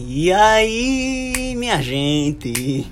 [0.00, 2.86] E aí, minha gente?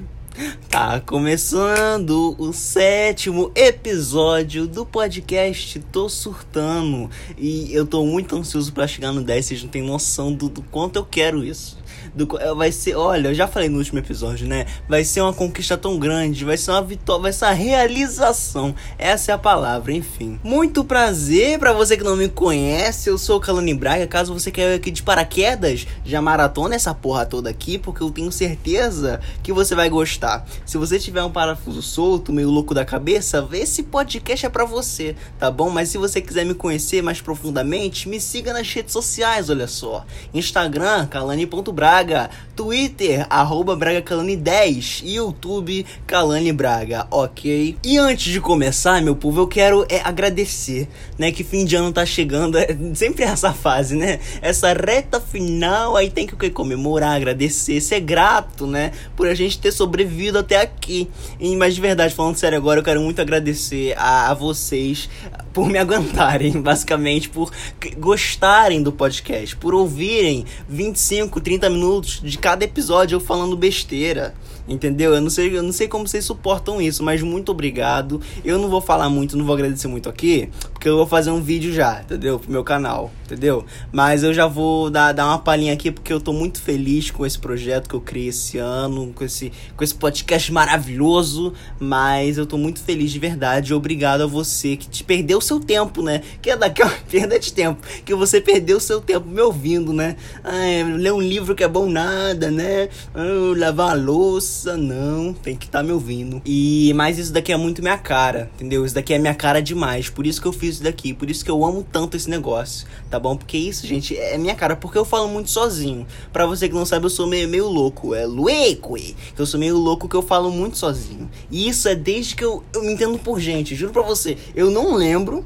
[0.69, 7.11] Tá começando o sétimo episódio do podcast Tô Surtando.
[7.38, 10.61] E eu tô muito ansioso para chegar no 10, vocês não têm noção do, do
[10.61, 11.79] quanto eu quero isso
[12.17, 14.67] do, é, vai ser, olha, eu já falei no último episódio, né?
[14.88, 18.74] Vai ser uma conquista tão grande, vai ser uma vitória, vai ser uma realização.
[18.98, 20.41] Essa é a palavra, enfim.
[20.42, 24.06] Muito prazer para você que não me conhece, eu sou o Calani Braga.
[24.06, 28.32] Caso você queira aqui de paraquedas, já maratona essa porra toda aqui, porque eu tenho
[28.32, 30.25] certeza que você vai gostar.
[30.64, 35.16] Se você tiver um parafuso solto, meio louco da cabeça, esse podcast é para você,
[35.38, 35.70] tá bom?
[35.70, 40.04] Mas se você quiser me conhecer mais profundamente, me siga nas redes sociais, olha só.
[40.34, 47.77] Instagram, calani.braga Braga, Twitter, arroba BragaCalani10 e YouTube Calani Braga, ok?
[47.84, 50.88] E antes de começar, meu povo, eu quero é, agradecer,
[51.18, 51.30] né?
[51.30, 54.20] Que fim de ano tá chegando, é sempre essa fase, né?
[54.40, 58.92] Essa reta final, aí tem que comemorar, agradecer, ser grato, né?
[59.14, 61.09] Por a gente ter sobrevivido até aqui.
[61.39, 65.08] E, mas de verdade, falando sério agora, eu quero muito agradecer a, a vocês
[65.53, 67.50] por me aguentarem, basicamente, por
[67.98, 74.34] gostarem do podcast, por ouvirem 25, 30 minutos de cada episódio eu falando besteira.
[74.69, 75.14] Entendeu?
[75.14, 78.20] Eu não sei, eu não sei como vocês suportam isso, mas muito obrigado.
[78.45, 81.41] Eu não vou falar muito, não vou agradecer muito aqui, porque eu vou fazer um
[81.41, 82.39] vídeo já, entendeu?
[82.39, 83.64] Pro meu canal, entendeu?
[83.92, 87.25] Mas eu já vou dar, dar uma palhinha aqui porque eu tô muito feliz com
[87.25, 92.45] esse projeto que eu criei esse ano, com esse, com esse podcast maravilhoso, mas eu
[92.45, 93.73] tô muito feliz de verdade.
[93.73, 96.23] Obrigado a você que te perdeu seu tempo, né?
[96.42, 100.17] Que é daquela perda de tempo, que você perdeu seu tempo me ouvindo, né?
[100.42, 102.89] Ai, ler um livro que é bom nada, né?
[103.14, 106.40] Ah, lavar a louça não, tem que estar tá me ouvindo.
[106.44, 108.84] E mas isso daqui é muito minha cara, entendeu?
[108.84, 110.08] Isso daqui é minha cara demais.
[110.08, 112.86] Por isso que eu fiz isso daqui, por isso que eu amo tanto esse negócio,
[113.10, 113.36] tá bom?
[113.36, 116.06] Porque isso, gente, é minha cara, porque eu falo muito sozinho.
[116.32, 118.96] Para você que não sabe, eu sou meio, meio louco, é louco.
[119.38, 121.28] Eu sou meio louco que eu falo muito sozinho.
[121.50, 124.36] E isso é desde que eu, eu me entendo por gente, juro pra você.
[124.54, 125.45] Eu não lembro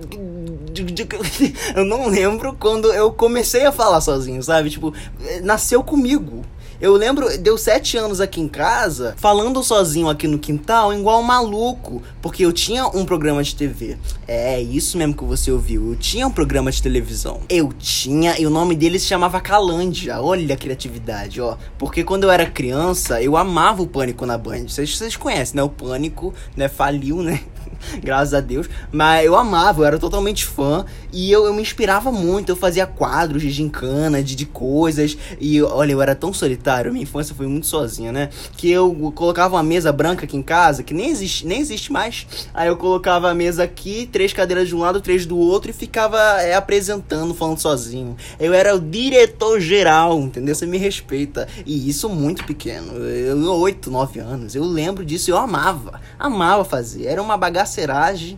[1.76, 4.70] eu não lembro quando eu comecei a falar sozinho, sabe?
[4.70, 4.94] Tipo,
[5.42, 6.42] nasceu comigo.
[6.80, 11.22] Eu lembro, deu sete anos aqui em casa, falando sozinho aqui no quintal, igual um
[11.22, 12.02] maluco.
[12.22, 13.98] Porque eu tinha um programa de TV.
[14.26, 15.90] É, isso mesmo que você ouviu.
[15.90, 17.42] Eu tinha um programa de televisão.
[17.50, 20.22] Eu tinha, e o nome dele se chamava Calândia.
[20.22, 21.58] Olha a criatividade, ó.
[21.76, 24.68] Porque quando eu era criança, eu amava o Pânico na Band.
[24.68, 25.62] Vocês, vocês conhecem, né?
[25.62, 26.66] O Pânico, né?
[26.66, 27.40] Faliu, né?
[28.02, 28.68] graças a Deus.
[28.92, 30.84] Mas eu amava, eu era totalmente fã.
[31.12, 32.50] E eu, eu me inspirava muito.
[32.50, 35.16] Eu fazia quadros de gincana, de, de coisas.
[35.40, 36.92] E olha, eu era tão solitário.
[36.92, 38.30] Minha infância foi muito sozinha, né?
[38.56, 42.26] Que eu colocava uma mesa branca aqui em casa, que nem existe, nem existe mais.
[42.54, 45.70] Aí eu colocava a mesa aqui, três cadeiras de um lado, três do outro.
[45.70, 48.16] E ficava é, apresentando, falando sozinho.
[48.38, 50.54] Eu era o diretor geral, entendeu?
[50.54, 51.48] Você me respeita.
[51.66, 52.92] E isso muito pequeno.
[52.92, 54.54] Eu, oito, nove anos.
[54.54, 55.30] Eu lembro disso.
[55.30, 56.00] Eu amava.
[56.18, 57.06] Amava fazer.
[57.06, 57.69] Era uma bagaça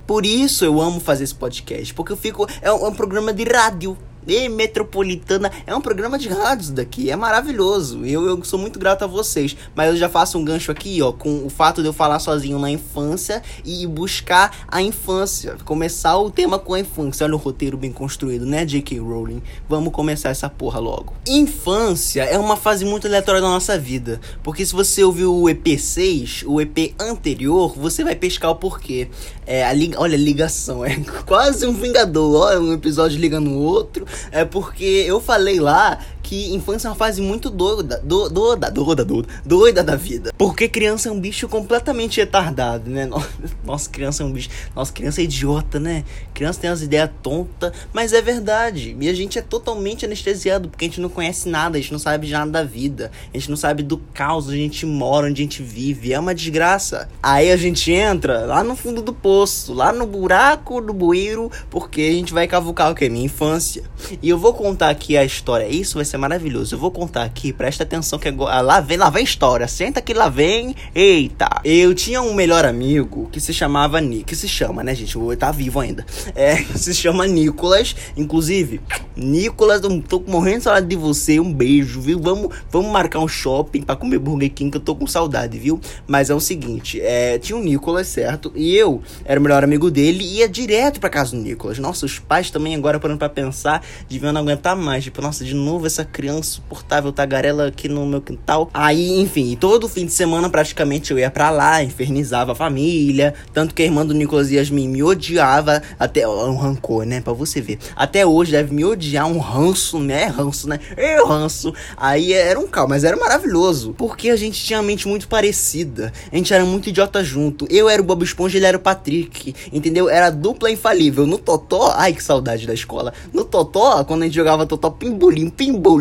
[0.06, 3.32] Por isso eu amo fazer esse podcast, porque eu fico é um, é um programa
[3.32, 3.96] de rádio
[4.26, 8.04] e Metropolitana é um programa de rádios daqui, é maravilhoso.
[8.04, 11.12] Eu, eu sou muito grato a vocês, mas eu já faço um gancho aqui, ó,
[11.12, 16.30] com o fato de eu falar sozinho na infância e buscar a infância, começar o
[16.30, 17.24] tema com a infância.
[17.24, 18.98] Olha o roteiro bem construído, né, J.K.
[19.00, 19.42] Rowling?
[19.68, 21.14] Vamos começar essa porra logo.
[21.26, 26.44] Infância é uma fase muito aleatória da nossa vida, porque se você ouviu o EP6,
[26.46, 29.08] o EP anterior, você vai pescar o porquê.
[29.44, 30.96] É, a liga, olha a ligação, é
[31.26, 36.54] quase um vingador, ó, um episódio liga no outro é porque eu falei lá que
[36.54, 40.32] infância é uma fase muito doida, do, doida, doida, doida, doida da vida.
[40.38, 43.08] Porque criança é um bicho completamente retardado, né?
[43.64, 44.48] Nossa, criança é um bicho.
[44.74, 46.04] Nossa, criança é idiota, né?
[46.32, 48.96] Criança tem umas ideias tontas, mas é verdade.
[48.98, 51.98] E a gente é totalmente anestesiado porque a gente não conhece nada, a gente não
[51.98, 55.26] sabe de nada da vida, a gente não sabe do caos onde a gente mora,
[55.26, 56.12] onde a gente vive.
[56.12, 57.08] É uma desgraça.
[57.22, 62.00] Aí a gente entra lá no fundo do poço, lá no buraco do bueiro, porque
[62.00, 63.08] a gente vai cavucar o que?
[63.08, 63.82] Minha infância.
[64.22, 65.66] E eu vou contar aqui a história.
[65.66, 66.74] Isso vai ser maravilhoso.
[66.74, 68.60] Eu vou contar aqui, presta atenção que agora.
[68.60, 69.66] Lá vem, lá vem história.
[69.68, 70.74] Senta que lá vem.
[70.94, 71.60] Eita!
[71.64, 74.24] Eu tinha um melhor amigo que se chamava Nick.
[74.24, 75.16] Que se chama, né, gente?
[75.38, 76.04] Tá vivo ainda.
[76.34, 77.94] É, se chama Nicolas.
[78.16, 78.80] Inclusive,
[79.16, 81.38] Nicolas, eu tô morrendo de saudade de você.
[81.38, 82.20] Um beijo, viu?
[82.20, 85.80] Vamos, vamos marcar um shopping pra comer Burger King, que eu tô com saudade, viu?
[86.06, 88.52] Mas é o seguinte: é, tinha o Nicolas, certo?
[88.54, 91.78] E eu era o melhor amigo dele e ia direto pra casa do Nicolas.
[91.78, 95.04] Nossa, os pais também agora parando pra pensar deviam não aguentar mais.
[95.04, 98.68] Tipo, nossa, de novo essa essa criança suportável tagarela aqui no meu quintal.
[98.74, 103.34] Aí, enfim, todo fim de semana praticamente eu ia para lá, infernizava a família.
[103.52, 105.82] Tanto que a irmã do Nicolas Yasmin me odiava.
[105.98, 107.20] Até um rancor, né?
[107.20, 107.78] Pra você ver.
[107.94, 110.26] Até hoje deve me odiar um ranço, né?
[110.26, 110.80] Ranço, né?
[110.96, 111.72] Eu ranço.
[111.96, 113.94] Aí era um caos, mas era maravilhoso.
[113.96, 116.12] Porque a gente tinha a mente muito parecida.
[116.30, 117.66] A gente era muito idiota junto.
[117.70, 119.54] Eu era o Bob Esponja, ele era o Patrick.
[119.72, 120.08] Entendeu?
[120.08, 121.26] Era dupla infalível.
[121.26, 123.12] No Totó, ai que saudade da escola.
[123.32, 125.91] No Totó, quando a gente jogava Totó pimbolim, pimbolim,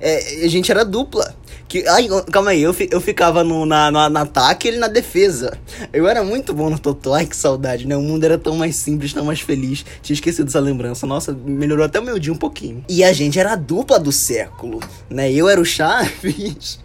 [0.00, 1.34] é, a gente era dupla.
[1.68, 5.58] Que, ai, calma aí, eu, eu ficava no, na, no ataque e ele na defesa.
[5.92, 7.96] Eu era muito bom no Totó, ai que saudade, né?
[7.96, 9.84] O mundo era tão mais simples, tão mais feliz.
[10.00, 11.06] Tinha esquecido essa lembrança.
[11.06, 12.84] Nossa, melhorou até o meu dia um pouquinho.
[12.88, 14.80] E a gente era a dupla do século,
[15.10, 15.32] né?
[15.32, 16.78] Eu era o Chaves.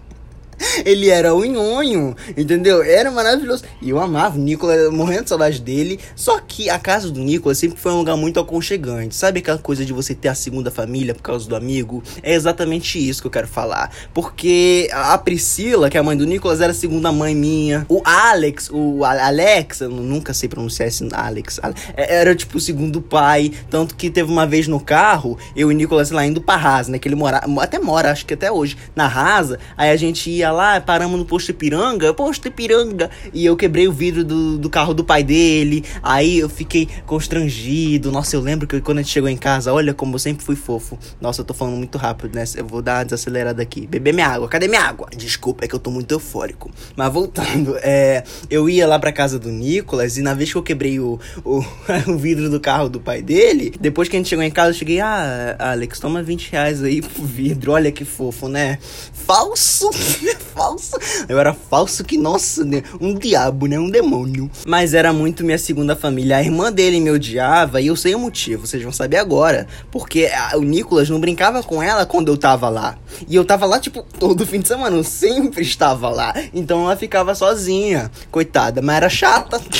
[0.85, 2.81] Ele era o nhonho, entendeu?
[2.83, 3.63] Era maravilhoso.
[3.81, 5.99] E eu amava o Nicolas, morrendo de saudade dele.
[6.15, 9.15] Só que a casa do Nicolas sempre foi um lugar muito aconchegante.
[9.15, 12.03] Sabe aquela coisa de você ter a segunda família por causa do amigo?
[12.21, 13.91] É exatamente isso que eu quero falar.
[14.13, 17.85] Porque a Priscila, que é a mãe do Nicolas, era a segunda mãe minha.
[17.89, 21.59] O Alex, o Alex, eu nunca sei pronunciar esse Alex.
[21.95, 23.51] É, era tipo o segundo pai.
[23.69, 26.91] Tanto que teve uma vez no carro, eu e o Nicolas lá indo pra Rasa,
[26.91, 26.99] né?
[26.99, 29.59] Que ele mora, até mora, acho que até hoje, na Rasa.
[29.75, 33.91] Aí a gente ia lá, paramos no posto Ipiranga, posto Ipiranga, e eu quebrei o
[33.91, 35.83] vidro do, do carro do pai dele.
[36.01, 38.11] Aí eu fiquei constrangido.
[38.11, 40.55] Nossa, eu lembro que quando a gente chegou em casa, olha como eu sempre fui
[40.55, 40.97] fofo.
[41.19, 42.43] Nossa, eu tô falando muito rápido, né?
[42.55, 43.87] Eu vou dar uma desacelerada aqui.
[43.87, 44.47] Beber minha água.
[44.47, 45.07] Cadê minha água?
[45.15, 46.71] Desculpa, é que eu tô muito eufórico.
[46.95, 50.63] Mas voltando, é, eu ia lá pra casa do Nicolas e na vez que eu
[50.63, 51.63] quebrei o, o,
[52.07, 54.73] o vidro do carro do pai dele, depois que a gente chegou em casa, eu
[54.73, 57.71] cheguei, ah, Alex, toma 20 reais aí pro vidro.
[57.71, 58.77] Olha que fofo, né?
[59.13, 59.89] Falso!
[60.41, 60.97] falso.
[61.29, 62.83] Eu era falso que, nossa, né?
[62.99, 63.79] Um diabo, né?
[63.79, 64.49] Um demônio.
[64.65, 66.37] Mas era muito minha segunda família.
[66.37, 69.67] A irmã dele me odiava e eu sei o motivo, vocês vão saber agora.
[69.89, 72.97] Porque a, o Nicolas não brincava com ela quando eu tava lá.
[73.27, 74.95] E eu tava lá, tipo, todo fim de semana.
[74.95, 76.33] Eu sempre estava lá.
[76.53, 78.11] Então ela ficava sozinha.
[78.29, 79.61] Coitada, mas era chata.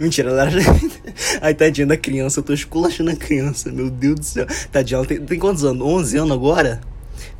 [0.00, 0.60] Mentira, ela era.
[1.40, 4.46] Ai, tadinha da criança, eu tô esculachando a criança, meu Deus do céu.
[4.70, 5.86] Tadinha, ela tem, tem quantos anos?
[5.86, 6.80] 11 anos agora?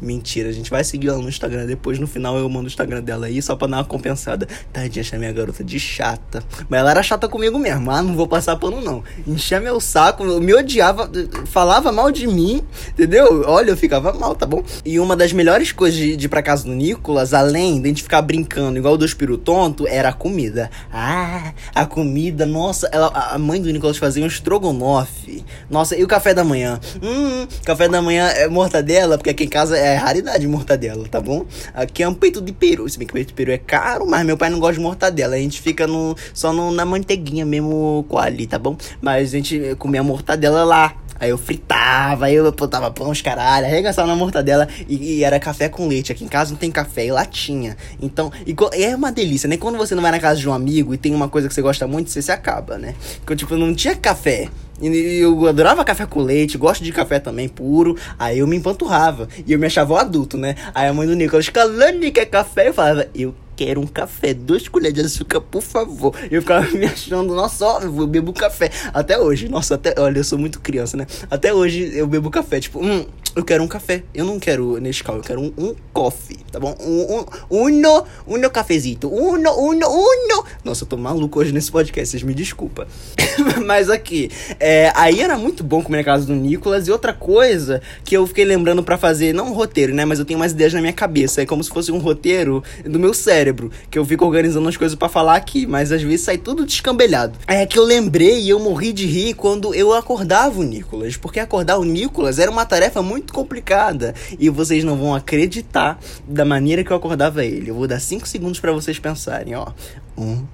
[0.00, 1.67] Mentira, a gente vai seguir ela no Instagram.
[1.67, 4.47] Depois, no final, eu mando o Instagram dela aí só pra dar uma compensada.
[4.73, 6.43] Tadinha, achei minha garota de chata.
[6.69, 7.91] Mas ela era chata comigo mesmo.
[7.91, 9.03] Ah, não vou passar pano, não.
[9.27, 11.11] Enchia meu saco, me odiava,
[11.47, 13.43] falava mal de mim, entendeu?
[13.47, 14.62] Olha, eu ficava mal, tá bom?
[14.85, 17.89] E uma das melhores coisas de, de ir pra casa do Nicolas, além de a
[17.89, 20.71] gente ficar brincando igual o do Espírito Tonto, era a comida.
[20.93, 25.45] Ah, a comida, nossa, ela, a mãe do Nicolas fazia um estrogonofe.
[25.69, 26.79] Nossa, e o café da manhã?
[27.03, 31.44] Hum, café da manhã é mortadela, porque aqui em casa é raridade mortadela, tá bom?
[31.75, 32.88] Aqui é um peito de peru.
[32.88, 35.37] Se bem que peito de peru é caro, mas meu pai não gosta de mortadela.
[35.37, 38.76] A gente fica no, só no, na manteiguinha mesmo com ali, tá bom?
[39.00, 40.94] Mas a gente comia mortadela lá.
[41.20, 45.40] Aí eu fritava, aí eu botava pão, os caralho, arregaçava na mortadela e, e, era
[45.40, 46.12] café com leite.
[46.12, 47.76] Aqui em casa não tem café, e latinha.
[48.00, 49.56] Então, e, é uma delícia, né?
[49.56, 51.62] Quando você não vai na casa de um amigo e tem uma coisa que você
[51.62, 52.94] gosta muito, você se acaba, né?
[53.20, 54.49] Porque, tipo, não tinha café.
[54.80, 57.96] E eu adorava café com leite, gosto de café também puro.
[58.19, 59.28] Aí eu me empanturrava.
[59.46, 60.54] E eu me achava um adulto, né?
[60.75, 62.69] Aí a mãe do Nicolas, Calani, quer café?
[62.69, 66.14] Eu falava, eu quero um café, duas colheres de açúcar, por favor.
[66.30, 68.70] Eu ficava me achando, nossa, ó, eu bebo café.
[68.94, 71.06] Até hoje, nossa, até, olha, eu sou muito criança, né?
[71.28, 73.04] Até hoje eu bebo café, tipo, hum,
[73.38, 74.02] eu quero um café.
[74.14, 76.75] Eu não quero Nescau, eu quero um, um coffee, tá bom?
[76.81, 79.08] Um, um, uno, uno cafezito.
[79.08, 80.44] Uno, uno, uno.
[80.64, 82.87] Nossa, eu tô maluco hoje nesse podcast, vocês me desculpa.
[83.64, 86.88] Mas aqui, é, aí era muito bom comer na casa do Nicolas.
[86.88, 90.05] E outra coisa que eu fiquei lembrando para fazer, não um roteiro, né?
[90.05, 91.43] Mas eu tenho mais ideias na minha cabeça.
[91.43, 93.71] É como se fosse um roteiro do meu cérebro.
[93.90, 95.66] Que eu fico organizando as coisas para falar aqui.
[95.66, 97.38] Mas às vezes sai tudo descambelhado.
[97.47, 101.16] É que eu lembrei e eu morri de rir quando eu acordava o Nicolas.
[101.16, 104.14] Porque acordar o Nicolas era uma tarefa muito muito complicada.
[104.38, 107.70] E vocês não vão acreditar da maneira que eu acordava ele.
[107.70, 109.68] Eu vou dar 5 segundos para vocês pensarem, ó.
[110.16, 110.44] Um,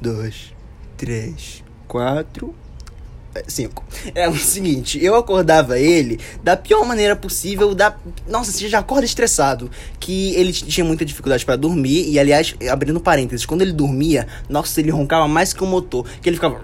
[0.00, 0.52] dois,
[0.96, 2.54] três, quatro,
[3.46, 3.84] cinco.
[4.14, 7.94] É o seguinte, eu acordava ele da pior maneira possível, da
[8.26, 9.70] nossa, você já acorda estressado,
[10.00, 14.80] que ele tinha muita dificuldade para dormir e aliás, abrindo parênteses, quando ele dormia, nossa,
[14.80, 16.58] ele roncava mais que o motor, que ele ficava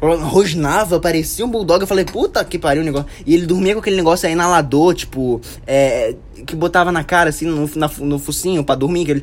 [0.00, 1.80] rosnava, parecia um bulldog.
[1.80, 3.08] Eu falei, puta que pariu o negócio.
[3.26, 6.14] E ele dormia com aquele negócio aí inalador, tipo, é,
[6.46, 9.22] que botava na cara, assim, no, na, no focinho pra dormir, que ele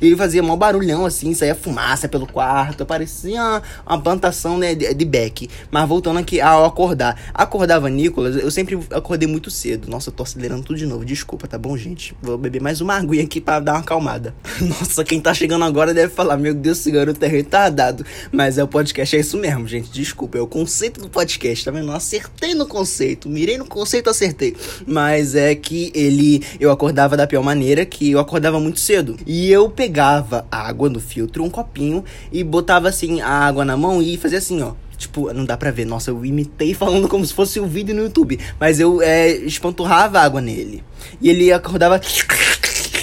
[0.00, 5.04] E fazia mó barulhão assim, saía fumaça pelo quarto, parecia uma, plantação né, de, de
[5.04, 5.48] Beck.
[5.70, 7.30] Mas voltando aqui ao acordar.
[7.34, 9.88] Acordava Nicolas, eu sempre acordei muito cedo.
[9.88, 12.14] Nossa, eu tô acelerando tudo de novo, desculpa, tá bom, gente?
[12.22, 14.34] Vou beber mais uma aguinha aqui pra dar uma acalmada.
[14.60, 18.04] Nossa, quem tá chegando agora deve falar: Meu Deus, esse garoto é retardado.
[18.32, 19.90] Mas é o podcast, é isso mesmo, gente.
[19.90, 21.88] Desculpa, é o conceito do podcast, tá vendo?
[21.88, 24.56] Eu acertei no conceito, mirei no conceito, acertei.
[24.86, 26.42] Mas é que ele.
[26.58, 29.16] Eu acordava da pior maneira, que eu acordava muito cedo.
[29.26, 34.02] E eu pegava água no filtro, um copinho, e botava assim a água na mão
[34.02, 34.72] e fazia assim, ó.
[34.96, 35.84] Tipo, não dá pra ver.
[35.84, 38.40] Nossa, eu imitei falando como se fosse um vídeo no YouTube.
[38.58, 40.82] Mas eu é, espanturrava água nele.
[41.20, 42.00] E ele acordava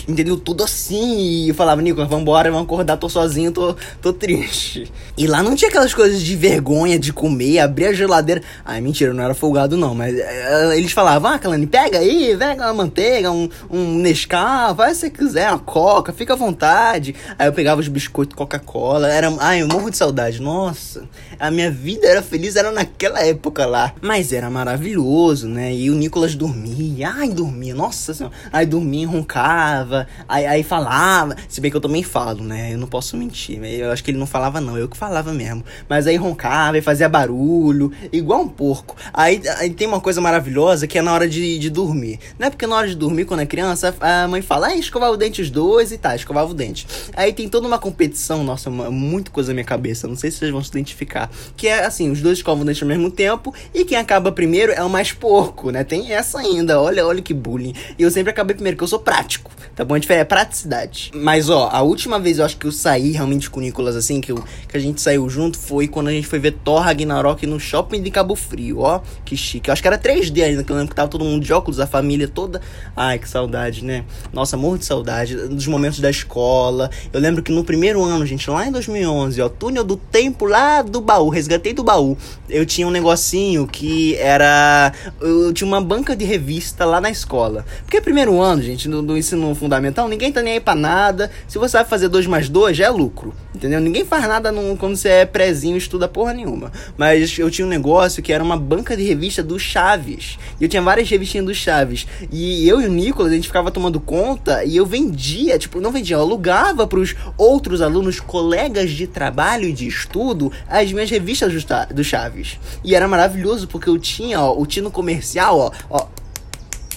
[0.08, 0.38] entendeu?
[0.38, 1.48] Tudo assim.
[1.50, 4.92] E falava, Nicolas, vambora, vamos acordar, tô sozinho, tô, tô triste.
[5.18, 8.42] E lá não tinha aquelas coisas de vergonha de comer, abrir a geladeira.
[8.66, 12.36] Ai, mentira, eu não era folgado não, mas uh, eles falavam, ah, Kalani, pega aí,
[12.38, 17.16] pega uma manteiga, um, um Nescau, vai se quiser, uma coca, fica à vontade.
[17.38, 21.04] Aí eu pegava os biscoitos Coca-Cola, era, ai, eu morro de saudade, nossa.
[21.40, 23.94] A minha vida era feliz, era naquela época lá.
[24.02, 25.74] Mas era maravilhoso, né?
[25.74, 28.36] E o Nicolas dormia, ai, dormia, nossa senhora.
[28.52, 31.36] Aí dormia, roncava, falava, aí, aí falava.
[31.48, 32.74] Se bem que eu também falo, né?
[32.74, 33.64] Eu não posso mentir.
[33.64, 34.78] Eu acho que ele não falava, não.
[34.78, 35.64] Eu que falava mesmo.
[35.88, 38.96] Mas aí roncava e fazia barulho, igual um porco.
[39.14, 42.20] Aí, aí tem uma coisa maravilhosa que é na hora de, de dormir.
[42.40, 45.12] Não é porque na hora de dormir, quando é criança, a mãe fala, ah, escovar
[45.12, 46.88] o dente os dois e tá, escovava o dente.
[47.16, 50.08] Aí tem toda uma competição, nossa, muito coisa na minha cabeça.
[50.08, 51.30] Não sei se vocês vão se identificar.
[51.56, 54.72] Que é assim, os dois escovam o dente ao mesmo tempo e quem acaba primeiro
[54.72, 55.84] é o mais porco, né?
[55.84, 56.80] Tem essa ainda.
[56.82, 57.74] Olha, olha que bullying.
[57.98, 59.52] E eu sempre acabei primeiro, porque eu sou prático.
[59.84, 60.00] Tá bom?
[60.00, 61.12] Diferença é praticidade.
[61.14, 64.22] Mas, ó, a última vez eu acho que eu saí realmente com o Nicolas, assim,
[64.22, 67.46] que, eu, que a gente saiu junto, foi quando a gente foi ver Thor Ragnarok
[67.46, 69.02] no shopping de Cabo Frio, ó.
[69.26, 69.70] Que chique.
[69.70, 71.82] Eu acho que era 3D ainda, que eu lembro que tava todo mundo de óculos,
[71.82, 72.62] a família toda.
[72.96, 74.06] Ai, que saudade, né?
[74.32, 76.90] Nossa, morro de saudade dos momentos da escola.
[77.12, 80.82] Eu lembro que no primeiro ano, gente, lá em 2011, ó, túnel do tempo lá
[80.82, 82.18] do baú, resgatei do baú.
[82.50, 84.94] Eu tinha um negocinho que era.
[85.20, 87.66] Eu tinha uma banca de revista lá na escola.
[87.82, 91.32] Porque primeiro ano, gente, do, do ensino fundamental então ninguém tá nem aí pra nada.
[91.48, 93.34] Se você vai fazer 2 mais 2, já é lucro.
[93.56, 93.80] Entendeu?
[93.80, 96.72] Ninguém faz nada no, quando você é prezinho, estuda porra nenhuma.
[96.98, 100.38] Mas eu tinha um negócio que era uma banca de revista do Chaves.
[100.60, 102.08] E eu tinha várias revistinhas do Chaves.
[102.32, 105.92] E eu e o Nicolas, a gente ficava tomando conta e eu vendia, tipo, não
[105.92, 111.54] vendia, eu alugava pros outros alunos, colegas de trabalho e de estudo, as minhas revistas
[111.94, 112.60] do Chaves.
[112.84, 116.08] E era maravilhoso porque eu tinha, ó, o tino comercial, ó, ó,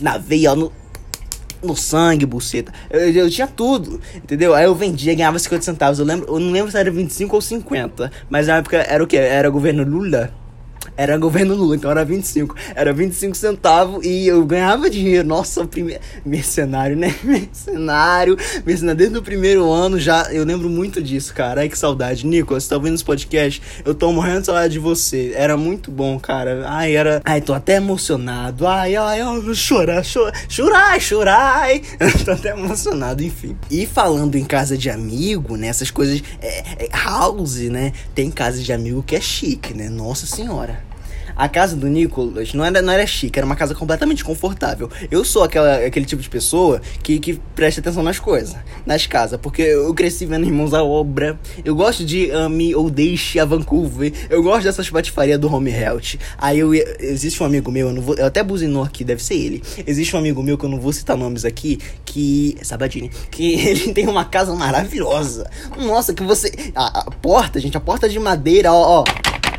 [0.00, 0.72] na veia, ó, no
[1.62, 2.72] no sangue, buceta.
[2.90, 4.54] Eu, eu, tinha tudo, entendeu?
[4.54, 5.98] Aí eu vendia, ganhava 50 centavos.
[5.98, 9.06] Eu, lembro, eu não lembro se era 25 ou 50, mas na época era o
[9.06, 9.16] que?
[9.16, 10.32] Era governo Lula.
[10.96, 12.54] Era governo Lula, então era 25.
[12.74, 15.26] Era 25 centavos e eu ganhava dinheiro.
[15.26, 16.00] Nossa, o primeiro.
[16.24, 17.14] Mercenário, né?
[17.22, 18.36] Mercenário.
[18.64, 18.98] Mercenário.
[18.98, 20.32] Desde o primeiro ano já.
[20.32, 21.62] Eu lembro muito disso, cara.
[21.62, 22.26] Ai, que saudade.
[22.26, 23.62] Nicolas, você tá ouvindo esse podcast?
[23.84, 25.32] Eu tô morrendo de saudade de você.
[25.34, 26.64] Era muito bom, cara.
[26.66, 27.20] Ai, era.
[27.24, 28.66] Ai, tô até emocionado.
[28.66, 30.32] Ai, ai, ai, chorar, chorar.
[30.48, 31.68] Chorar, chorar.
[32.24, 33.56] tô até emocionado, enfim.
[33.70, 35.68] E falando em casa de amigo, né?
[35.68, 36.22] Essas coisas.
[36.40, 37.92] É, é, house, né?
[38.14, 39.88] Tem casa de amigo que é chique, né?
[39.88, 40.75] Nossa senhora.
[41.36, 44.90] A casa do Nicolas não era, não era chique, era uma casa completamente confortável.
[45.10, 49.38] Eu sou aquela, aquele tipo de pessoa que, que presta atenção nas coisas, nas casas,
[49.40, 51.38] porque eu cresci vendo Irmãos à Obra.
[51.62, 54.12] Eu gosto de Ame ou Deixe a Vancouver.
[54.30, 56.18] Eu gosto dessas patifarias do Home Health.
[56.38, 59.62] Aí eu, existe um amigo meu, eu, vou, eu até buzinou aqui, deve ser ele.
[59.86, 62.56] Existe um amigo meu que eu não vou citar nomes aqui, que.
[62.62, 65.50] Sabadini, que ele tem uma casa maravilhosa.
[65.76, 66.50] Nossa, que você.
[66.74, 69.04] A, a porta, gente, a porta de madeira, ó, ó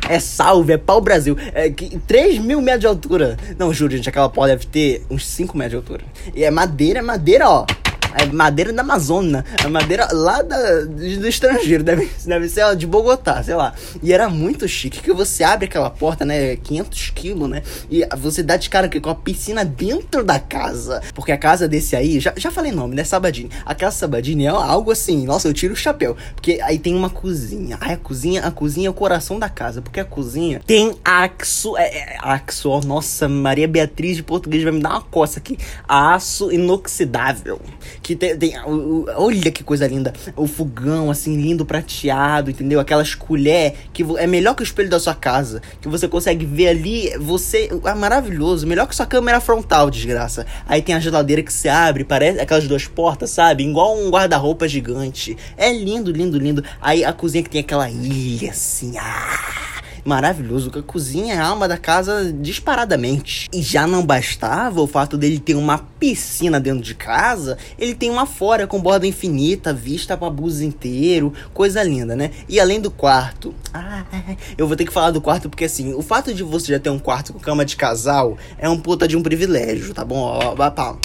[0.08, 1.36] é salve, é pau Brasil.
[1.52, 3.36] É que, 3 mil metros de altura.
[3.58, 6.04] Não, juro, gente, aquela pau deve ter uns 5 metros de altura.
[6.34, 7.66] E é madeira, madeira, ó.
[8.14, 9.44] É madeira da Amazônia.
[9.62, 11.82] É madeira lá da, do estrangeiro.
[11.82, 13.74] Deve, deve ser de Bogotá, sei lá.
[14.02, 16.56] E era muito chique que você abre aquela porta, né?
[16.56, 17.62] 500 quilos, né?
[17.90, 21.02] E você dá de cara com a piscina dentro da casa.
[21.14, 23.04] Porque a casa desse aí, já, já falei nome, né?
[23.04, 23.50] Sabadini.
[23.64, 25.24] A casa Sabadini é algo assim.
[25.24, 26.16] Nossa, eu tiro o chapéu.
[26.34, 27.76] Porque aí tem uma cozinha.
[27.80, 29.82] Ai, a cozinha, a cozinha é o coração da casa.
[29.82, 31.76] Porque a cozinha tem aço.
[31.76, 32.80] É, é, aço, ó.
[32.80, 35.58] Nossa, Maria Beatriz de português vai me dar uma coça aqui.
[35.86, 37.60] Aço inoxidável
[38.02, 38.54] que tem, tem
[39.16, 40.12] olha que coisa linda.
[40.36, 42.80] O fogão, assim, lindo, prateado, entendeu?
[42.80, 45.62] Aquelas colher que é melhor que o espelho da sua casa.
[45.80, 47.68] Que você consegue ver ali, você.
[47.84, 48.66] É maravilhoso.
[48.66, 50.46] Melhor que sua câmera frontal, desgraça.
[50.66, 53.64] Aí tem a geladeira que se abre, parece aquelas duas portas, sabe?
[53.64, 55.36] Igual um guarda-roupa gigante.
[55.56, 56.64] É lindo, lindo, lindo.
[56.80, 59.78] Aí a cozinha que tem aquela ilha, assim, ah
[60.08, 63.48] maravilhoso, que a cozinha é a alma da casa disparadamente.
[63.52, 68.08] E já não bastava o fato dele ter uma piscina dentro de casa, ele tem
[68.08, 72.30] uma fora com borda infinita, vista para bus inteiro, coisa linda, né?
[72.48, 74.04] E além do quarto, ah,
[74.56, 76.90] eu vou ter que falar do quarto porque assim, o fato de você já ter
[76.90, 80.20] um quarto com cama de casal é um puta de um privilégio, tá bom?
[80.20, 80.96] Ó, ó, ó,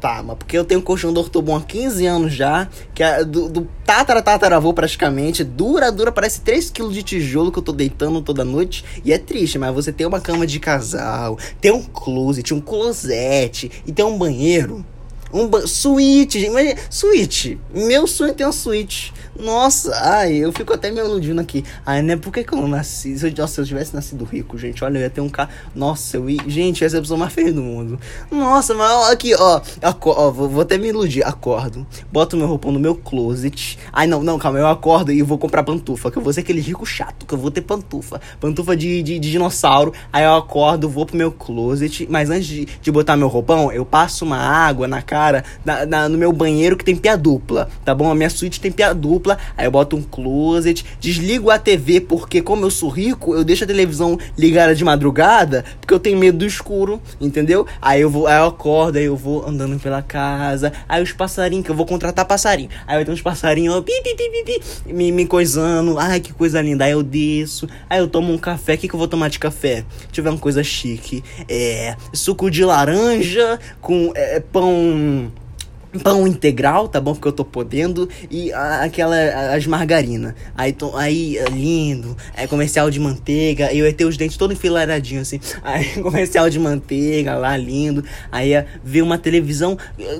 [0.00, 3.50] Tá, mas porque eu tenho colchão do ortobon há 15 anos já, que é do,
[3.50, 8.22] do tatara tataravô praticamente, dura, dura, parece 3 kg de tijolo que eu tô deitando
[8.22, 12.54] toda noite, e é triste, mas você tem uma cama de casal, tem um closet,
[12.54, 14.86] um closet, e tem um banheiro,
[15.32, 20.90] um suíte, gente, suíte, meu sonho é ter uma suíte, nossa, ai, eu fico até
[20.90, 21.64] me iludindo aqui.
[21.86, 22.16] Ai, né?
[22.16, 23.18] Por que, que eu não nasci?
[23.18, 25.50] Se eu, nossa, eu tivesse nascido rico, gente, olha, eu ia ter um carro.
[25.74, 26.40] Nossa, eu ia.
[26.46, 27.98] Gente, essa é a pessoa mais feliz do mundo.
[28.30, 29.60] Nossa, mas aqui, ó.
[29.82, 31.24] ó vou, vou, até me iludir.
[31.24, 31.86] Acordo.
[32.12, 33.78] Boto meu roupão no meu closet.
[33.92, 34.58] Ai, não, não, calma.
[34.58, 36.10] Eu acordo e vou comprar pantufa.
[36.10, 37.24] Que eu vou ser aquele rico chato.
[37.24, 38.20] Que eu vou ter pantufa.
[38.40, 39.94] Pantufa de, de, de dinossauro.
[40.12, 42.06] Aí eu acordo, vou pro meu closet.
[42.10, 45.19] Mas antes de, de botar meu roupão, eu passo uma água na cara
[45.64, 47.68] na, na, no meu banheiro que tem pia dupla.
[47.84, 48.10] Tá bom?
[48.10, 52.40] A minha suíte tem pia dupla aí eu boto um closet, desligo a TV, porque
[52.40, 56.38] como eu sou rico, eu deixo a televisão ligada de madrugada, porque eu tenho medo
[56.38, 57.66] do escuro, entendeu?
[57.80, 61.64] Aí eu vou, aí eu acordo, aí eu vou andando pela casa, aí os passarinhos,
[61.64, 65.12] que eu vou contratar passarinho, aí eu tenho uns passarinhos pi, pi, pi, pi, me,
[65.12, 68.78] me coisando, ai que coisa linda, aí eu desço, aí eu tomo um café, o
[68.78, 69.84] que, que eu vou tomar de café?
[70.10, 74.72] Tiver uma coisa chique, é suco de laranja com é, pão
[75.10, 75.49] Mm.
[75.98, 77.14] Pão integral, tá bom?
[77.14, 78.08] Porque eu tô podendo.
[78.30, 79.16] E a, aquela,
[79.54, 80.34] as margarina.
[80.56, 82.16] Aí, tô, aí, é lindo.
[82.36, 83.72] É comercial de manteiga.
[83.72, 85.40] Eu ia ter os dentes todo enfileiradinhos assim.
[85.62, 88.04] Aí, comercial de manteiga lá, lindo.
[88.30, 89.76] Aí, ia ver uma televisão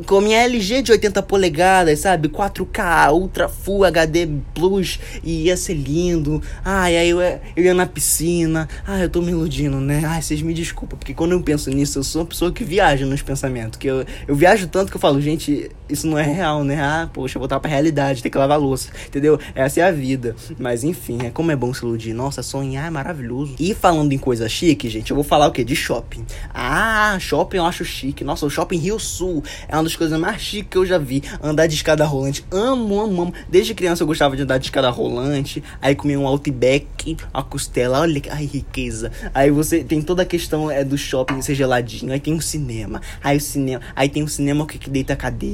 [0.07, 2.29] com minha LG de 80 polegadas, sabe?
[2.29, 4.99] 4K, Ultra Full HD Plus.
[5.23, 6.43] E ia ser lindo.
[6.65, 8.69] Ai, aí eu, eu ia na piscina.
[8.87, 10.03] Ai, eu tô me iludindo, né?
[10.05, 10.99] Ai, vocês me desculpem.
[10.99, 13.79] Porque quando eu penso nisso, eu sou uma pessoa que viaja nos pensamentos.
[13.79, 16.81] Que eu, eu viajo tanto que eu falo, gente isso não é real, né?
[16.81, 19.39] Ah, poxa, voltar pra realidade, ter que lavar louça, entendeu?
[19.55, 20.37] Essa é a vida.
[20.59, 22.13] Mas enfim, é como é bom se iludir.
[22.13, 23.55] Nossa, sonhar é maravilhoso.
[23.59, 25.65] E falando em coisa chique, gente, eu vou falar o quê?
[25.65, 26.25] De shopping.
[26.55, 28.25] Ah, shopping eu acho chique.
[28.25, 31.23] Nossa, o shopping Rio Sul é uma das coisas mais chiques que eu já vi.
[31.43, 32.45] Andar de escada rolante.
[32.51, 33.35] Amo, amo, amo.
[33.49, 35.63] Desde criança eu gostava de andar de escada rolante.
[35.83, 38.01] Aí comer um outback, a costela.
[38.01, 39.11] Olha, ai, riqueza.
[39.35, 42.13] Aí você tem toda a questão é, do shopping ser geladinho.
[42.13, 43.01] Aí tem um cinema.
[43.23, 43.81] Aí o cinema.
[43.97, 45.50] Aí tem um cinema que, que deita a cadeira.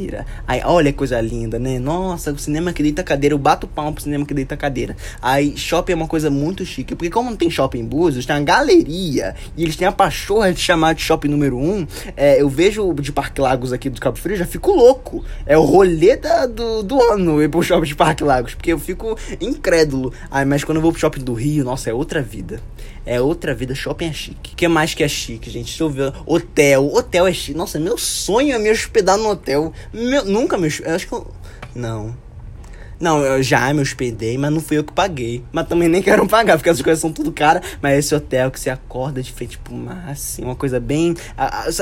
[0.46, 1.78] Aí, olha que coisa linda, né?
[1.78, 3.34] Nossa, o cinema que deita cadeira.
[3.34, 4.96] Eu bato palma pro cinema que deita cadeira.
[5.20, 6.94] Aí, shopping é uma coisa muito chique.
[6.94, 9.34] Porque como não tem shopping em Búzios, tem uma galeria.
[9.56, 11.86] E eles têm a pachorra de chamar de shopping número um.
[12.16, 15.24] É, eu vejo de Parque Lagos aqui do Cabo Frio, já fico louco.
[15.44, 18.54] É o rolê da, do, do ano ir pro shopping de Parque Lagos.
[18.54, 20.12] Porque eu fico incrédulo.
[20.30, 22.60] Aí, mas quando eu vou pro shopping do Rio, nossa, é outra vida.
[23.06, 23.74] É outra vida.
[23.74, 24.52] Shopping é chique.
[24.52, 25.66] O que mais que é chique, gente?
[25.66, 26.12] Deixa eu ver.
[26.26, 26.92] Hotel.
[26.92, 27.56] Hotel é chique.
[27.56, 29.72] Nossa, meu sonho é me hospedar no hotel.
[29.92, 30.94] Meu, nunca me hospedei.
[30.94, 31.26] Acho que eu.
[31.74, 32.14] Não.
[32.98, 35.44] Não, eu já me hospedei, mas não fui eu que paguei.
[35.52, 37.62] Mas também nem quero pagar, porque as coisas são tudo caras.
[37.82, 41.14] Mas esse hotel que você acorda de frente pro mar, assim, uma coisa bem.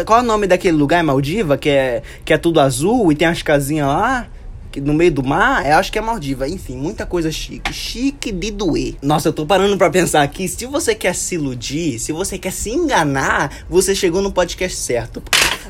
[0.05, 1.01] qual é o nome daquele lugar?
[1.01, 1.57] É Maldiva?
[1.57, 4.27] Que é, que é tudo azul e tem as casinhas lá?
[4.81, 6.49] No meio do mar, eu acho que é Maldiva.
[6.49, 7.73] Enfim, muita coisa chique.
[7.73, 8.95] Chique de doer.
[9.03, 10.49] Nossa, eu tô parando pra pensar aqui.
[10.49, 15.23] Se você quer se iludir, se você quer se enganar, você chegou no podcast certo.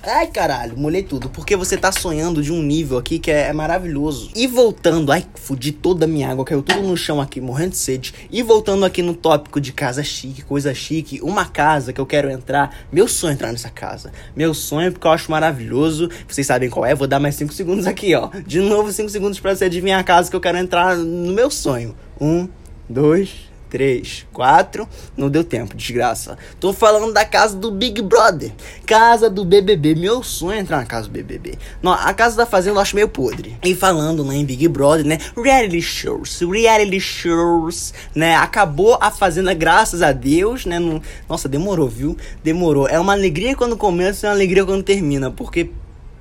[0.06, 1.30] Ai, caralho, molhei tudo.
[1.30, 4.30] Porque você tá sonhando de um nível aqui que é, é maravilhoso.
[4.34, 7.78] E voltando, ai, fudi toda a minha água, caiu tudo no chão aqui, morrendo de
[7.78, 8.12] sede.
[8.30, 12.30] E voltando aqui no tópico de casa chique, coisa chique, uma casa que eu quero
[12.30, 12.76] entrar.
[12.92, 14.12] Meu sonho é entrar nessa casa.
[14.36, 16.10] Meu sonho, porque eu acho maravilhoso.
[16.28, 16.94] Vocês sabem qual é?
[16.94, 18.28] Vou dar mais 5 segundos aqui, ó.
[18.46, 21.50] De novo, 5 segundos para você adivinhar a casa que eu quero entrar no meu
[21.50, 21.94] sonho.
[22.20, 22.48] Um,
[22.88, 24.88] dois, três, quatro.
[25.16, 26.38] Não deu tempo, desgraça.
[26.60, 28.52] Tô falando da casa do Big Brother.
[28.86, 29.96] Casa do BBB.
[29.96, 31.58] Meu sonho é entrar na casa do BBB.
[31.82, 33.56] Não, a casa da Fazenda eu acho meio podre.
[33.64, 35.18] E falando né, em Big Brother, né?
[35.36, 36.40] Reality shows.
[36.40, 38.36] Reality shows, né?
[38.36, 40.78] Acabou a Fazenda, graças a Deus, né?
[40.78, 41.02] No...
[41.28, 42.16] Nossa, demorou, viu?
[42.44, 42.86] Demorou.
[42.86, 45.32] É uma alegria quando começa e uma alegria quando termina.
[45.32, 45.70] Porque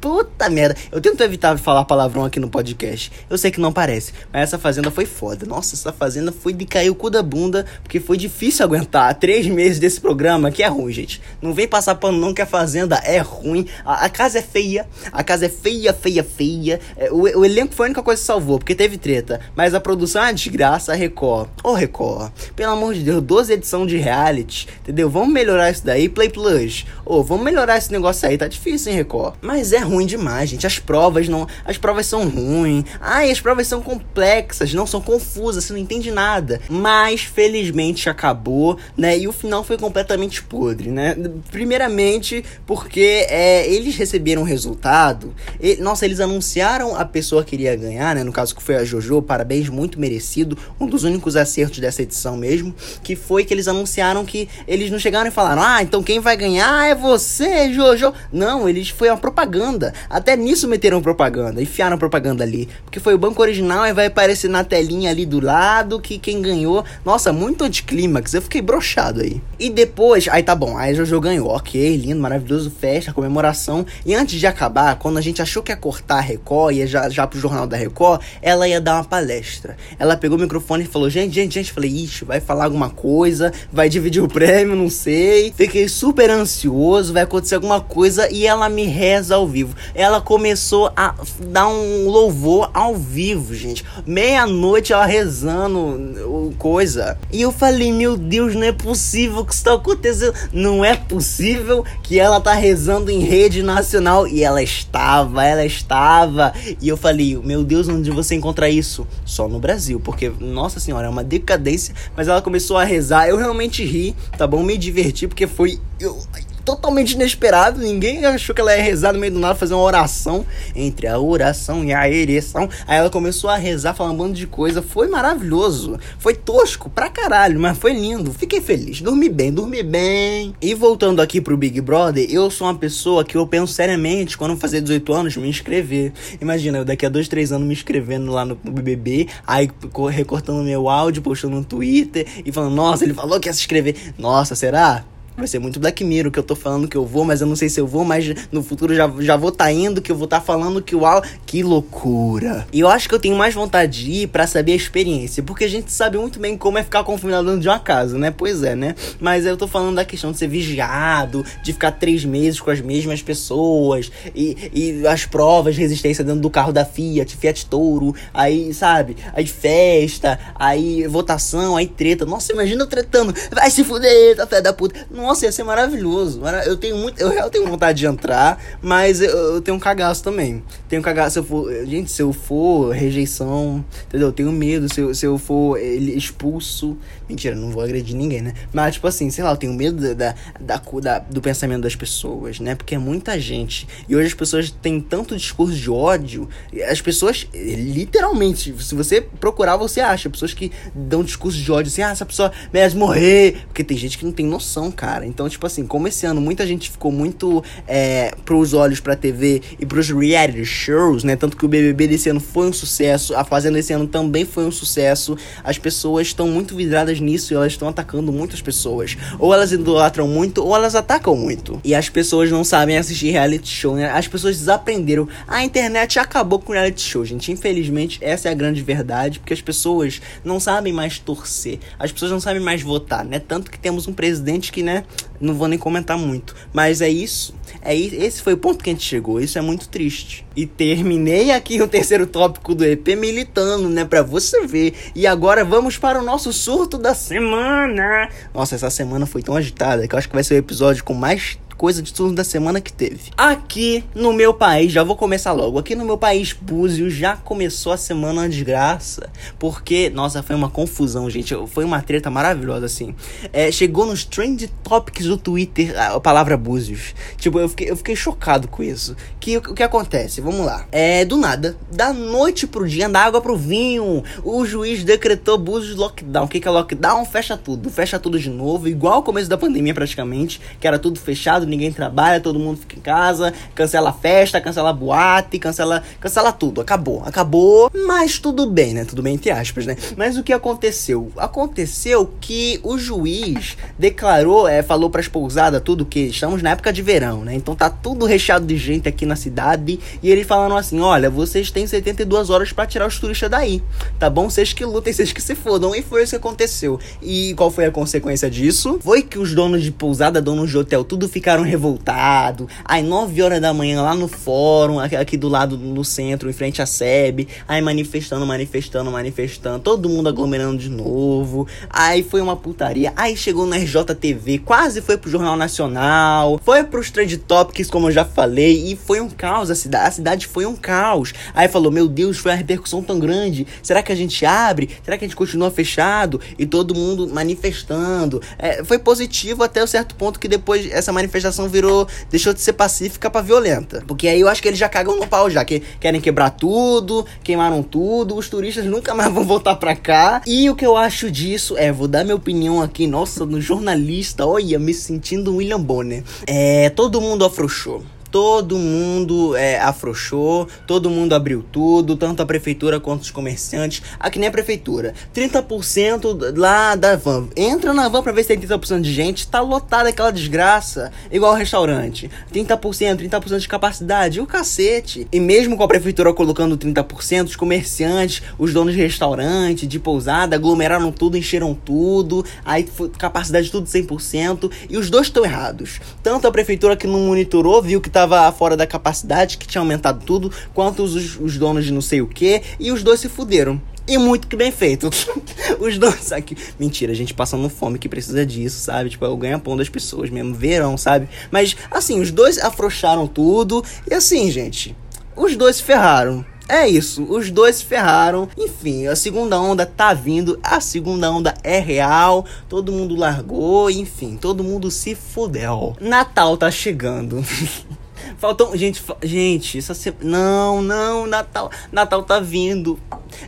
[0.04, 0.76] Puta merda.
[0.92, 3.10] Eu tento evitar falar palavrão aqui no podcast.
[3.30, 5.46] Eu sei que não parece, mas essa fazenda foi foda.
[5.46, 9.48] Nossa, essa fazenda foi de cair o cu da bunda, porque foi difícil aguentar três
[9.48, 11.22] meses desse programa, que é ruim, gente.
[11.42, 13.66] Não vem passar pano não que a fazenda é ruim.
[13.86, 14.86] A, a casa é feia.
[15.10, 16.82] A casa é feia, feia, feia.
[16.98, 19.40] É, o, o, elenco foi a única coisa que salvou, porque teve treta.
[19.56, 21.48] Mas a produção é uma desgraça, a Record.
[21.64, 22.30] Ô, oh, Record.
[22.58, 25.10] Pelo amor de Deus, 12 edições de reality, entendeu?
[25.10, 26.86] Vamos melhorar isso daí, Play Plus.
[27.06, 28.38] Ô, oh, vamos melhorar esse negócio aí.
[28.38, 29.36] Tá difícil, hein, Record?
[29.42, 30.66] Mas é ruim ruim demais, gente.
[30.66, 31.48] As provas não.
[31.66, 32.86] As provas são ruins.
[33.00, 36.60] Ai, as provas são complexas, não são confusas, você não entende nada.
[36.70, 39.18] Mas felizmente acabou, né?
[39.18, 41.16] E o final foi completamente podre, né?
[41.52, 45.34] Primeiramente, porque é, eles receberam o resultado.
[45.60, 48.24] E, nossa, eles anunciaram a pessoa que iria ganhar, né?
[48.24, 50.58] No caso que foi a Jojo, parabéns, muito merecido.
[50.80, 52.74] Um dos únicos acertos dessa edição mesmo.
[53.04, 56.36] Que foi que eles anunciaram que eles não chegaram e falaram: Ah, então quem vai
[56.36, 58.14] ganhar é você, Jojo.
[58.32, 59.83] Não, eles foi uma propaganda.
[60.10, 62.70] Até nisso meteram propaganda, enfiaram propaganda ali.
[62.86, 66.42] Porque foi o banco original e vai aparecer na telinha ali do lado que quem
[66.42, 66.86] ganhou.
[67.04, 68.34] Nossa, muito anticlímax.
[68.34, 69.42] Eu fiquei brochado aí.
[69.60, 71.50] E depois, aí tá bom, aí Jojo ganhou.
[71.50, 73.86] Ok, lindo, maravilhoso, festa, comemoração.
[74.06, 77.10] E antes de acabar, quando a gente achou que ia cortar a Record, ia já,
[77.10, 79.76] já pro jornal da Record, ela ia dar uma palestra.
[79.98, 81.72] Ela pegou o microfone e falou: Gente, gente, gente.
[81.72, 85.54] Falei: Ixi, vai falar alguma coisa, vai dividir o prêmio, não sei.
[85.56, 88.32] Fiquei super ansioso, vai acontecer alguma coisa.
[88.32, 89.73] E ela me reza ao vivo.
[89.94, 91.16] Ela começou a
[91.48, 93.86] dar um louvor ao vivo, gente.
[94.06, 97.18] Meia-noite ela rezando coisa.
[97.32, 100.34] E eu falei: Meu Deus, não é possível que isso tá acontecendo.
[100.52, 104.28] Não é possível que ela tá rezando em rede nacional.
[104.28, 106.54] E ela estava, ela estava.
[106.82, 109.08] E eu falei: Meu Deus, onde você encontra isso?
[109.26, 111.94] Só no Brasil, porque, nossa senhora, é uma decadência.
[112.16, 113.28] Mas ela começou a rezar.
[113.28, 114.64] Eu realmente ri, tá bom?
[114.64, 115.80] Me diverti, porque foi.
[116.00, 116.18] Eu,
[116.64, 117.80] totalmente inesperado.
[117.80, 120.46] Ninguém achou que ela ia rezar no meio do nada, fazer uma oração
[120.76, 122.70] entre a oração e a ereção.
[122.88, 124.82] Aí ela começou a rezar, falando um bando de coisa.
[124.82, 126.00] Foi maravilhoso.
[126.18, 128.32] Foi tosco pra caralho, mas foi lindo.
[128.34, 129.02] Fiquei feliz.
[129.02, 130.56] Dormi bem, dormi bem.
[130.62, 134.58] E voltando aqui pro Big Brother, eu sou uma pessoa que eu penso seriamente quando
[134.58, 136.14] fazer 18 anos me inscrever.
[136.42, 139.70] Imagina, eu daqui a 2, 3 anos me inscrevendo lá no BBB, aí
[140.12, 143.96] recortando meu áudio, postando no Twitter e falando: Nossa, ele falou que ia se inscrever.
[144.18, 145.04] Nossa, será?
[145.36, 147.56] Vai ser muito Black Mirror que eu tô falando que eu vou, mas eu não
[147.56, 150.28] sei se eu vou, mas no futuro já, já vou tá indo, que eu vou
[150.28, 152.68] tá falando que uau, que loucura.
[152.72, 155.64] E eu acho que eu tenho mais vontade de ir pra saber a experiência, porque
[155.64, 158.32] a gente sabe muito bem como é ficar confinado dentro de uma casa, né?
[158.32, 158.96] Pois é, né?
[159.20, 162.80] Mas eu tô falando da questão de ser vigiado, de ficar três meses com as
[162.80, 168.14] mesmas pessoas, e, e as provas de resistência dentro do carro da Fiat, Fiat Touro,
[168.34, 169.18] aí, sabe?
[169.34, 172.26] Aí festa, aí votação, aí treta.
[172.26, 175.08] Nossa, imagina eu tretando, vai se fuder, tá fé da puta.
[175.24, 176.42] Nossa, ia ser maravilhoso.
[176.66, 177.20] Eu tenho muito.
[177.20, 180.62] Eu real tenho vontade de entrar, mas eu, eu tenho um cagaço também.
[180.90, 181.86] Tenho um cagaço se eu for.
[181.86, 184.28] Gente, se eu for rejeição, entendeu?
[184.28, 184.94] Eu tenho medo.
[184.94, 186.98] Se eu, se eu for expulso.
[187.34, 188.54] Mentira, não vou agredir ninguém, né?
[188.72, 192.60] Mas, tipo assim, sei lá, eu tenho medo da, da, da, do pensamento das pessoas,
[192.60, 192.76] né?
[192.76, 193.88] Porque é muita gente.
[194.08, 196.48] E hoje as pessoas têm tanto discurso de ódio.
[196.88, 200.30] As pessoas, literalmente, se você procurar, você acha.
[200.30, 203.64] Pessoas que dão discurso de ódio assim, ah, essa pessoa merece morrer.
[203.66, 205.26] Porque tem gente que não tem noção, cara.
[205.26, 209.64] Então, tipo assim, como esse ano muita gente ficou muito é, pros olhos pra TV
[209.80, 211.36] e pros reality shows, né?
[211.36, 214.66] Tanto que o BBB desse ano foi um sucesso, a Fazenda desse ano também foi
[214.66, 215.36] um sucesso.
[215.64, 219.18] As pessoas estão muito vidradas nisso e elas estão atacando muitas pessoas.
[219.40, 221.80] Ou elas idolatram muito, ou elas atacam muito.
[221.84, 224.12] E as pessoas não sabem assistir reality show, né?
[224.12, 225.28] As pessoas desaprenderam.
[225.48, 227.52] A internet acabou com reality show, gente.
[227.52, 231.80] Infelizmente, essa é a grande verdade, porque as pessoas não sabem mais torcer.
[231.98, 233.40] As pessoas não sabem mais votar, né?
[233.40, 235.04] Tanto que temos um presidente que, né,
[235.40, 236.56] não vou nem comentar muito.
[236.72, 237.54] Mas é isso.
[237.84, 239.42] É esse foi o ponto que a gente chegou.
[239.42, 240.46] Isso é muito triste.
[240.56, 244.94] E terminei aqui o terceiro tópico do EP militando, né, para você ver.
[245.14, 248.30] E agora vamos para o nosso surto da semana.
[248.54, 251.14] Nossa, essa semana foi tão agitada que eu acho que vai ser o episódio com
[251.14, 253.32] mais coisa de tudo da semana que teve.
[253.38, 255.78] Aqui no meu país, já vou começar logo.
[255.78, 259.30] Aqui no meu país, Búzios, já começou a semana uma desgraça.
[259.60, 261.54] Porque, nossa, foi uma confusão, gente.
[261.68, 263.14] Foi uma treta maravilhosa, assim.
[263.52, 267.14] É, chegou nos trend topics do Twitter a, palavra Búzios.
[267.36, 269.14] Tipo, eu fiquei, eu fiquei chocado com isso.
[269.38, 270.40] Que, o que acontece?
[270.40, 270.88] Vamos lá.
[270.90, 275.98] É, do nada, da noite pro dia, da água pro vinho, o juiz decretou Búzios
[275.98, 276.46] lockdown.
[276.46, 277.26] O que, que é lockdown?
[277.26, 277.90] Fecha tudo.
[277.90, 281.92] Fecha tudo de novo, igual ao começo da pandemia, praticamente, que era tudo fechado, ninguém
[281.92, 286.82] trabalha, todo mundo fica em casa, cancela a festa, cancela a boate, cancela, cancela tudo.
[286.82, 289.06] Acabou, acabou, mas tudo bem, né?
[289.06, 289.98] Tudo bem entre aspas, né?
[290.16, 291.32] Mas o que aconteceu?
[291.38, 296.94] Aconteceu que o juiz declarou, é, falou para as pousadas tudo que estamos na época
[296.94, 297.56] de verão, né?
[297.56, 301.72] Então tá tudo recheado de gente aqui na cidade e ele falando assim: "Olha, vocês
[301.72, 303.82] têm 72 horas para tirar os turistas daí,
[304.20, 304.50] tá bom?
[304.50, 305.96] Vocês que lutem, vocês que se fodam".
[305.96, 307.00] E foi isso que aconteceu.
[307.22, 309.00] E qual foi a consequência disso?
[309.02, 312.68] Foi que os donos de pousada, donos de hotel, tudo ficaram ficaram revoltados.
[312.84, 316.82] Aí, 9 horas da manhã, lá no fórum, aqui do lado no centro, em frente
[316.82, 317.48] à SEB.
[317.68, 319.80] Aí, manifestando, manifestando, manifestando.
[319.80, 321.68] Todo mundo aglomerando de novo.
[321.90, 323.14] Aí, foi uma putaria.
[323.16, 326.60] Aí, chegou no RJTV, quase foi pro Jornal Nacional.
[326.64, 328.92] Foi pros Trade Topics, como eu já falei.
[328.92, 330.08] E foi um caos a cidade.
[330.08, 331.34] A cidade foi um caos.
[331.54, 333.66] Aí, falou: Meu Deus, foi uma repercussão tão grande.
[333.82, 334.90] Será que a gente abre?
[335.04, 336.40] Será que a gente continua fechado?
[336.58, 338.42] E todo mundo manifestando.
[338.58, 342.08] É, foi positivo até o certo ponto que depois essa manifestação virou.
[342.30, 344.04] deixou de ser pacífica para violenta.
[344.08, 345.64] Porque aí eu acho que eles já cagam no pau já.
[345.64, 348.36] Que querem quebrar tudo, queimaram tudo.
[348.36, 350.42] Os turistas nunca mais vão voltar pra cá.
[350.46, 354.46] E o que eu acho disso é, vou dar minha opinião aqui, nossa, no jornalista,
[354.46, 356.24] olha, me sentindo William Bonner.
[356.48, 363.00] É, todo mundo afrouxou todo mundo é, afrouxou, todo mundo abriu tudo, tanto a prefeitura
[363.00, 364.02] quanto os comerciantes.
[364.20, 365.14] Aqui nem a prefeitura.
[365.36, 367.48] 30% lá da van.
[367.56, 369.48] Entra na van pra ver se tem 30% de gente.
[369.48, 371.12] Tá lotada aquela desgraça.
[371.32, 372.28] Igual restaurante.
[372.52, 374.42] 30%, 30% de capacidade.
[374.42, 375.28] O cacete.
[375.32, 380.56] E mesmo com a prefeitura colocando 30%, os comerciantes, os donos de restaurante, de pousada,
[380.56, 382.44] aglomeraram tudo, encheram tudo.
[382.66, 384.72] Aí capacidade tudo 100%.
[384.90, 386.00] E os dois estão errados.
[386.24, 389.82] Tanto a prefeitura que não monitorou, viu que tá estava fora da capacidade, que tinha
[389.82, 393.30] aumentado tudo, quanto os, os donos de não sei o que, e os dois se
[393.30, 393.82] fuderam.
[394.06, 395.10] E muito que bem feito.
[395.80, 396.58] Os dois aqui.
[396.78, 399.10] Mentira, a gente passando fome que precisa disso, sabe?
[399.10, 400.54] Tipo, é o ganha-pão das pessoas mesmo.
[400.54, 401.30] Verão, sabe?
[401.50, 403.82] Mas, assim, os dois afrouxaram tudo.
[404.10, 404.94] E assim, gente.
[405.38, 406.46] Os dois ferraram.
[406.68, 408.48] É isso, os dois ferraram.
[408.58, 414.38] Enfim, a segunda onda tá vindo, a segunda onda é real, todo mundo largou, enfim,
[414.38, 415.96] todo mundo se fudeu.
[416.00, 417.44] Natal tá chegando.
[418.38, 418.76] Faltam.
[418.76, 420.14] Gente, gente, essa se...
[420.22, 421.72] Não, não, Natal.
[421.92, 423.00] Natal tá vindo.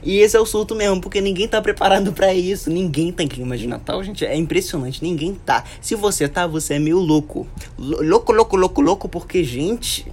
[0.04, 2.70] E esse é o surto mesmo, porque ninguém tá preparado para isso.
[2.70, 4.26] Ninguém tá em clima de Natal, gente.
[4.26, 5.04] É impressionante.
[5.04, 5.64] Ninguém tá.
[5.82, 7.48] Se você tá, você é meio louco.
[7.78, 10.06] Louco, louco, louco, louco, porque, gente.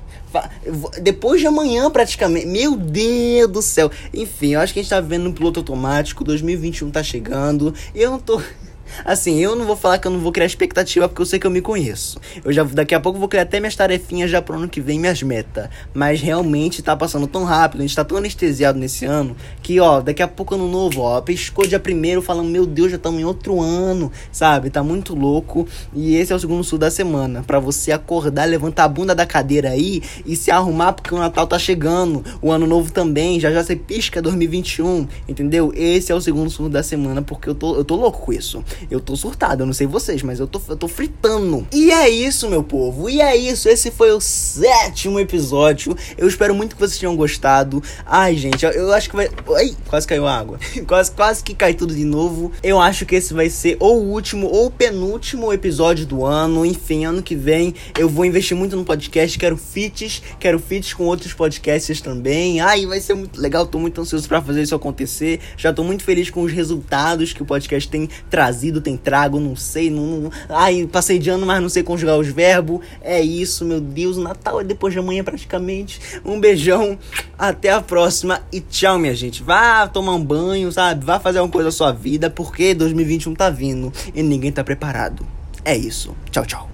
[1.03, 2.47] Depois de amanhã, praticamente.
[2.47, 3.91] Meu Deus do céu.
[4.15, 6.25] Enfim, eu acho que a gente tá vivendo um piloto automático.
[6.25, 7.75] 2021 tá chegando.
[7.95, 8.41] Eu não tô.
[9.05, 11.47] Assim, eu não vou falar que eu não vou criar expectativa porque eu sei que
[11.47, 12.19] eu me conheço.
[12.45, 14.99] Eu já daqui a pouco vou criar até minhas tarefinhas já pro ano que vem,
[14.99, 15.69] minhas metas.
[15.93, 20.01] Mas realmente tá passando tão rápido, a gente tá tão anestesiado nesse ano que, ó,
[20.01, 23.25] daqui a pouco ano novo, ó, piscou dia primeiro falando, meu Deus, já estamos em
[23.25, 24.71] outro ano, sabe?
[24.71, 25.67] Tá muito louco.
[25.95, 29.27] E esse é o segundo sul da semana, para você acordar, levantar a bunda da
[29.27, 33.51] cadeira aí e se arrumar porque o Natal tá chegando, o ano novo também, já
[33.51, 35.73] já você pisca 2021, entendeu?
[35.75, 38.65] Esse é o segundo sul da semana porque eu tô eu tô louco com isso.
[38.91, 41.67] Eu tô surtado, eu não sei vocês, mas eu tô, eu tô fritando.
[41.73, 43.09] E é isso, meu povo.
[43.09, 43.69] E é isso.
[43.69, 45.97] Esse foi o sétimo episódio.
[46.17, 47.83] Eu espero muito que vocês tenham gostado.
[48.07, 49.29] Ai, gente, eu, eu acho que vai.
[49.57, 50.59] Ai, quase caiu água.
[50.87, 52.53] quase, quase que cai tudo de novo.
[52.63, 56.65] Eu acho que esse vai ser ou o último ou o penúltimo episódio do ano.
[56.65, 59.39] Enfim, ano que vem eu vou investir muito no podcast.
[59.39, 62.61] Quero feats, quero feats com outros podcasts também.
[62.61, 63.67] Ai, vai ser muito legal.
[63.67, 65.41] Tô muito ansioso para fazer isso acontecer.
[65.57, 69.55] Já tô muito feliz com os resultados que o podcast tem trazido tem trago, não
[69.57, 70.31] sei, não, não.
[70.49, 72.81] Ai, passei de ano, mas não sei conjugar os verbos.
[73.01, 74.17] É isso, meu Deus.
[74.17, 76.01] O Natal é depois de amanhã praticamente.
[76.25, 76.99] Um beijão,
[77.39, 79.43] até a próxima e tchau, minha gente.
[79.43, 81.05] Vá tomar um banho, sabe?
[81.05, 85.27] Vá fazer alguma coisa da sua vida, porque 2021 tá vindo e ninguém tá preparado.
[85.65, 86.15] É isso.
[86.31, 86.72] Tchau, tchau.